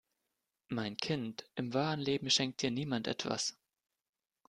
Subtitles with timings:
[0.69, 3.55] Mein Kind, im wahren Leben schenkt dir niemand etwas.